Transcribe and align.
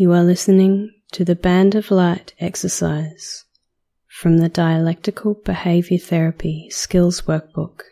You 0.00 0.12
are 0.12 0.24
listening 0.24 0.94
to 1.12 1.26
the 1.26 1.36
Band 1.36 1.74
of 1.74 1.90
Light 1.90 2.32
exercise 2.40 3.44
from 4.08 4.38
the 4.38 4.48
Dialectical 4.48 5.34
Behavior 5.34 5.98
Therapy 5.98 6.70
Skills 6.70 7.20
Workbook. 7.26 7.82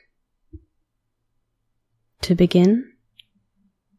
To 2.22 2.34
begin, 2.34 2.90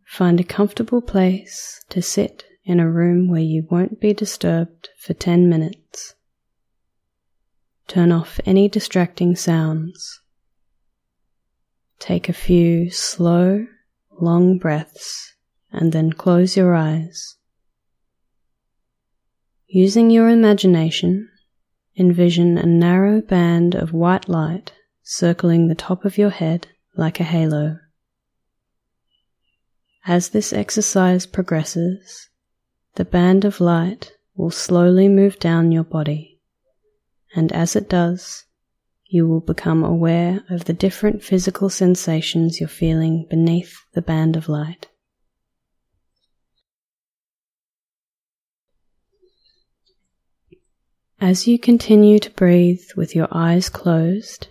find 0.07 0.39
a 0.39 0.43
comfortable 0.43 1.03
place 1.03 1.85
to 1.89 2.02
sit 2.02 2.45
in 2.63 2.80
a 2.80 2.89
room 2.89 3.30
where 3.30 3.41
you 3.41 3.67
won't 3.70 4.02
be 4.02 4.16
disturbed 4.16 4.89
for 4.98 5.13
10 5.13 5.48
minutes. 5.48 6.16
Turn 7.88 8.12
off 8.12 8.39
any 8.44 8.67
distracting 8.67 9.35
sounds. 9.35 10.20
Take 11.99 12.27
a 12.27 12.34
few 12.34 12.89
slow, 12.89 13.67
long 14.20 14.57
breaths 14.57 15.35
and 15.71 15.91
then 15.94 16.12
close 16.13 16.57
your 16.57 16.73
eyes. 16.73 17.35
Using 19.72 20.09
your 20.09 20.30
imagination, 20.30 21.30
envision 21.96 22.58
a 22.58 22.66
narrow 22.66 23.22
band 23.22 23.76
of 23.76 23.94
white 23.94 24.28
light 24.28 24.73
circling 25.04 25.68
the 25.68 25.76
top 25.76 26.05
of 26.05 26.18
your 26.18 26.32
head 26.32 26.70
like 26.98 27.20
a 27.20 27.23
halo. 27.23 27.78
As 30.08 30.30
this 30.30 30.54
exercise 30.54 31.28
progresses, 31.28 32.30
the 32.95 33.05
band 33.05 33.45
of 33.45 33.62
light 33.62 34.14
will 34.36 34.50
slowly 34.50 35.08
move 35.08 35.38
down 35.38 35.72
your 35.72 35.84
body, 35.84 36.42
and 37.36 37.52
as 37.52 37.76
it 37.76 37.88
does, 37.88 38.45
you 39.06 39.28
will 39.28 39.40
become 39.40 39.84
aware 39.84 40.44
of 40.50 40.66
the 40.66 40.73
different 40.73 41.22
physical 41.22 41.70
sensations 41.70 42.59
you're 42.59 42.70
feeling 42.70 43.28
beneath 43.30 43.76
the 43.94 44.02
band 44.02 44.36
of 44.36 44.50
light. 44.50 44.88
As 51.22 51.48
you 51.48 51.59
continue 51.59 52.17
to 52.20 52.31
breathe 52.31 52.86
with 52.95 53.14
your 53.14 53.28
eyes 53.30 53.67
closed, 53.67 54.48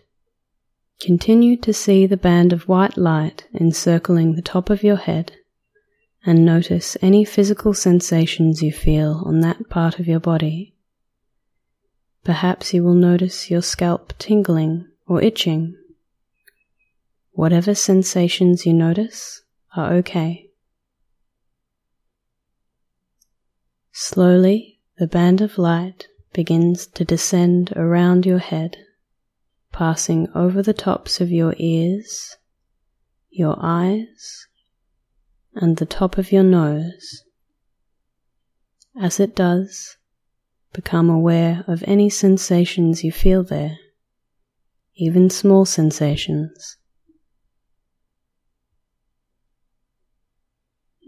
continue 1.00 1.56
to 1.56 1.72
see 1.72 2.04
the 2.04 2.18
band 2.18 2.52
of 2.52 2.68
white 2.68 2.98
light 2.98 3.46
encircling 3.58 4.34
the 4.34 4.42
top 4.42 4.68
of 4.68 4.82
your 4.82 4.96
head 4.96 5.32
and 6.26 6.44
notice 6.44 6.94
any 7.00 7.24
physical 7.24 7.72
sensations 7.72 8.60
you 8.60 8.70
feel 8.70 9.22
on 9.24 9.40
that 9.40 9.70
part 9.70 9.98
of 9.98 10.06
your 10.06 10.20
body. 10.20 10.74
Perhaps 12.22 12.74
you 12.74 12.84
will 12.84 12.94
notice 12.94 13.50
your 13.50 13.62
scalp 13.62 14.12
tingling 14.18 14.86
or 15.06 15.22
itching. 15.22 15.74
Whatever 17.30 17.74
sensations 17.74 18.66
you 18.66 18.74
notice 18.74 19.40
are 19.74 19.94
okay. 19.94 20.50
Slowly, 23.90 24.80
the 24.98 25.06
band 25.06 25.40
of 25.40 25.56
light 25.56 26.08
begins 26.32 26.86
to 26.86 27.04
descend 27.04 27.72
around 27.76 28.26
your 28.26 28.38
head, 28.38 28.76
passing 29.72 30.28
over 30.34 30.62
the 30.62 30.74
tops 30.74 31.20
of 31.20 31.30
your 31.30 31.54
ears, 31.58 32.36
your 33.30 33.56
eyes, 33.60 34.46
and 35.54 35.76
the 35.76 35.86
top 35.86 36.18
of 36.18 36.32
your 36.32 36.42
nose. 36.42 37.24
As 39.00 39.20
it 39.20 39.34
does, 39.34 39.96
become 40.72 41.08
aware 41.08 41.64
of 41.66 41.82
any 41.86 42.10
sensations 42.10 43.04
you 43.04 43.12
feel 43.12 43.42
there, 43.42 43.78
even 44.96 45.30
small 45.30 45.64
sensations. 45.64 46.76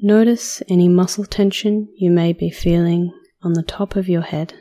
Notice 0.02 0.62
any 0.68 0.88
muscle 0.88 1.26
tension 1.26 1.88
you 1.94 2.10
may 2.10 2.32
be 2.32 2.50
feeling 2.50 3.12
on 3.42 3.52
the 3.52 3.62
top 3.62 3.96
of 3.96 4.08
your 4.08 4.22
head. 4.22 4.54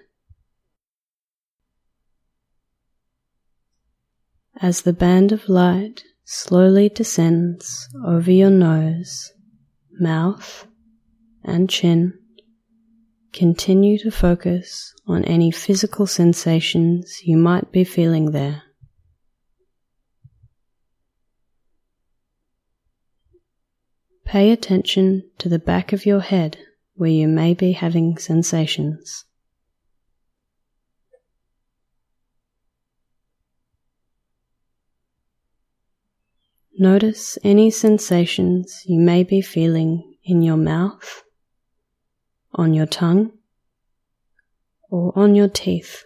As 4.61 4.81
the 4.81 4.91
band 4.91 5.31
of 5.31 5.47
light 5.47 6.03
slowly 6.25 6.89
descends 6.89 7.87
over 8.05 8.29
your 8.29 8.49
nose, 8.49 9.31
mouth, 9.93 10.67
and 11.45 11.69
chin, 11.69 12.13
continue 13.31 13.97
to 13.99 14.11
focus 14.11 14.93
on 15.07 15.23
any 15.23 15.49
physical 15.49 16.05
sensations 16.05 17.21
you 17.23 17.37
might 17.37 17.71
be 17.71 17.85
feeling 17.85 18.31
there. 18.31 18.63
Pay 24.25 24.51
attention 24.51 25.23
to 25.37 25.47
the 25.47 25.57
back 25.57 25.93
of 25.93 26.05
your 26.05 26.19
head 26.19 26.57
where 26.95 27.09
you 27.09 27.29
may 27.29 27.53
be 27.53 27.71
having 27.71 28.17
sensations. 28.17 29.23
Notice 36.81 37.37
any 37.43 37.71
sensations 37.71 38.83
you 38.85 39.01
may 39.01 39.25
be 39.25 39.41
feeling 39.41 40.15
in 40.23 40.41
your 40.41 40.55
mouth, 40.55 41.25
on 42.53 42.73
your 42.73 42.85
tongue, 42.85 43.33
or 44.89 45.11
on 45.13 45.35
your 45.35 45.49
teeth. 45.49 46.05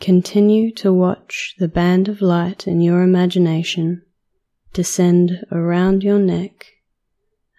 Continue 0.00 0.72
to 0.72 0.92
watch 0.92 1.54
the 1.60 1.68
band 1.68 2.08
of 2.08 2.20
light 2.20 2.66
in 2.66 2.80
your 2.80 3.04
imagination 3.04 4.02
descend 4.72 5.44
around 5.52 6.02
your 6.02 6.18
neck 6.18 6.66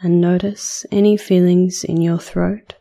and 0.02 0.20
notice 0.20 0.86
any 0.92 1.16
feelings 1.16 1.86
in 1.86 2.02
your 2.02 2.20
throat 2.20 2.74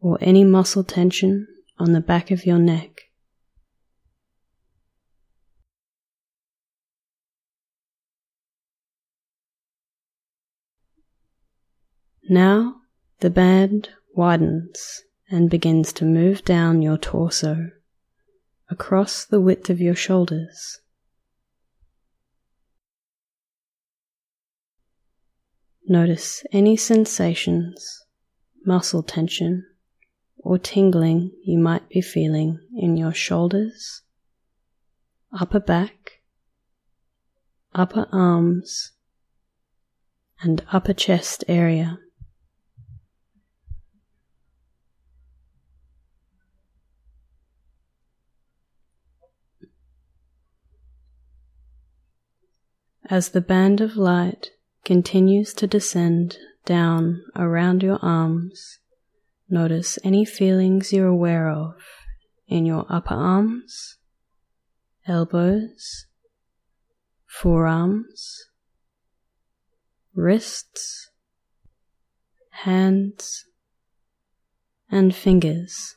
or 0.00 0.18
any 0.20 0.42
muscle 0.42 0.82
tension 0.82 1.46
on 1.78 1.92
the 1.92 2.00
back 2.00 2.30
of 2.30 2.46
your 2.46 2.58
neck. 2.58 3.02
Now 12.28 12.76
the 13.20 13.30
band 13.30 13.90
widens 14.14 15.02
and 15.30 15.50
begins 15.50 15.92
to 15.94 16.04
move 16.04 16.44
down 16.44 16.80
your 16.80 16.96
torso 16.96 17.70
across 18.70 19.24
the 19.24 19.40
width 19.40 19.68
of 19.68 19.80
your 19.80 19.94
shoulders. 19.94 20.80
Notice 25.86 26.42
any 26.50 26.78
sensations, 26.78 28.04
muscle 28.64 29.02
tension, 29.02 29.66
or 30.44 30.58
tingling 30.58 31.32
you 31.42 31.58
might 31.58 31.88
be 31.88 32.02
feeling 32.02 32.60
in 32.76 32.98
your 32.98 33.14
shoulders, 33.14 34.02
upper 35.40 35.58
back, 35.58 36.20
upper 37.74 38.06
arms, 38.12 38.92
and 40.42 40.62
upper 40.70 40.92
chest 40.92 41.42
area. 41.48 41.98
As 53.08 53.30
the 53.30 53.40
band 53.40 53.80
of 53.80 53.96
light 53.96 54.50
continues 54.84 55.54
to 55.54 55.66
descend 55.66 56.36
down 56.66 57.22
around 57.36 57.82
your 57.82 57.98
arms, 58.02 58.80
Notice 59.48 59.98
any 60.02 60.24
feelings 60.24 60.92
you're 60.92 61.06
aware 61.06 61.50
of 61.50 61.74
in 62.48 62.64
your 62.64 62.86
upper 62.88 63.14
arms, 63.14 63.98
elbows, 65.06 66.06
forearms, 67.26 68.44
wrists, 70.14 71.10
hands, 72.50 73.44
and 74.90 75.14
fingers. 75.14 75.96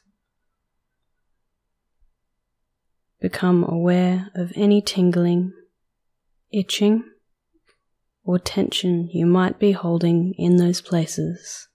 Become 3.21 3.63
aware 3.63 4.29
of 4.35 4.51
any 4.55 4.81
tingling, 4.81 5.53
itching, 6.51 7.03
or 8.23 8.37
tension 8.39 9.09
you 9.11 9.25
might 9.25 9.57
be 9.57 9.71
holding 9.71 10.33
in 10.37 10.57
those 10.57 10.81
places. 10.81 11.69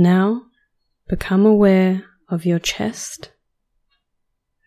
Now 0.00 0.42
become 1.08 1.44
aware 1.44 2.04
of 2.28 2.46
your 2.46 2.60
chest, 2.60 3.32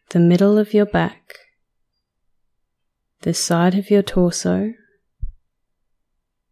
the 0.10 0.20
middle 0.20 0.58
of 0.58 0.74
your 0.74 0.86
back, 0.86 1.36
the 3.22 3.34
side 3.34 3.74
of 3.76 3.90
your 3.90 4.02
torso, 4.02 4.74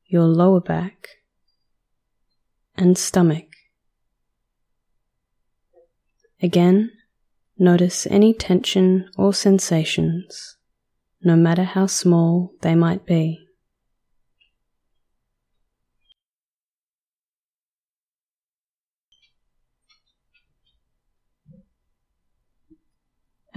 your 0.05 0.23
lower 0.23 0.61
back, 0.61 1.09
and 2.77 2.97
stomach. 2.97 3.47
Again, 6.41 6.93
notice 7.57 8.07
any 8.07 8.33
tension 8.33 9.09
or 9.17 9.33
sensations, 9.33 10.55
no 11.21 11.35
matter 11.35 11.65
how 11.65 11.85
small 11.85 12.53
they 12.61 12.75
might 12.75 13.05
be. 13.05 13.48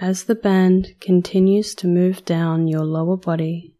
As 0.03 0.25
the 0.25 0.35
band 0.35 0.97
continues 0.99 1.77
to 1.77 1.87
move 1.87 2.25
down 2.25 2.67
your 2.67 2.85
lower 2.85 3.17
body, 3.17 3.77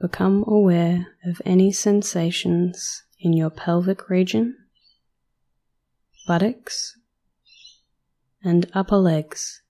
become 0.00 0.42
aware 0.48 1.08
of 1.26 1.42
any 1.44 1.72
sensations 1.72 3.02
in 3.20 3.34
your 3.34 3.50
pelvic 3.50 4.08
region, 4.08 4.56
buttocks, 6.26 6.98
and 8.42 8.70
upper 8.72 8.96
legs. 8.96 9.60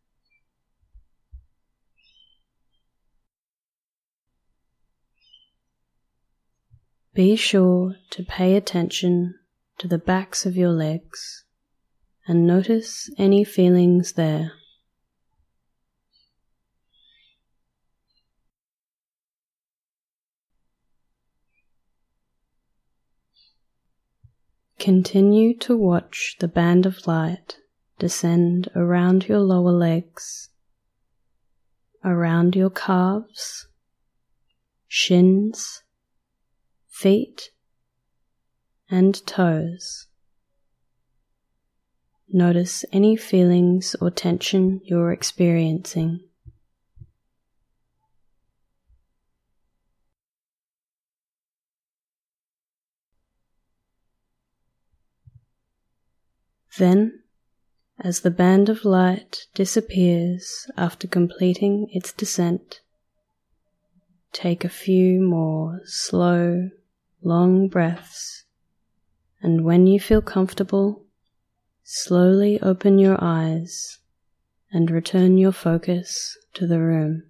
Be 7.12 7.34
sure 7.34 7.96
to 8.10 8.22
pay 8.22 8.54
attention 8.54 9.34
to 9.78 9.88
the 9.88 9.98
backs 9.98 10.46
of 10.46 10.56
your 10.56 10.70
legs 10.70 11.44
and 12.28 12.46
notice 12.46 13.10
any 13.18 13.42
feelings 13.42 14.12
there. 14.12 14.52
Continue 24.78 25.56
to 25.58 25.76
watch 25.76 26.36
the 26.38 26.48
band 26.48 26.86
of 26.86 27.06
light 27.06 27.56
descend 27.98 28.68
around 28.76 29.26
your 29.26 29.38
lower 29.38 29.72
legs, 29.72 30.50
around 32.04 32.54
your 32.54 32.70
calves, 32.70 33.68
shins, 34.86 35.82
feet, 36.88 37.50
and 38.90 39.26
toes. 39.26 40.06
Notice 42.28 42.84
any 42.92 43.16
feelings 43.16 43.96
or 44.00 44.10
tension 44.10 44.80
you're 44.84 45.12
experiencing. 45.12 46.20
Then, 56.78 57.22
as 57.98 58.20
the 58.20 58.30
band 58.30 58.68
of 58.68 58.84
light 58.84 59.46
disappears 59.54 60.70
after 60.76 61.08
completing 61.08 61.88
its 61.90 62.12
descent, 62.12 62.80
take 64.32 64.64
a 64.64 64.68
few 64.68 65.20
more 65.20 65.80
slow, 65.84 66.70
long 67.22 67.68
breaths, 67.68 68.44
and 69.40 69.64
when 69.64 69.86
you 69.86 69.98
feel 69.98 70.20
comfortable, 70.20 71.06
slowly 71.82 72.60
open 72.60 72.98
your 72.98 73.16
eyes 73.22 73.98
and 74.70 74.90
return 74.90 75.38
your 75.38 75.52
focus 75.52 76.36
to 76.52 76.66
the 76.66 76.80
room. 76.80 77.22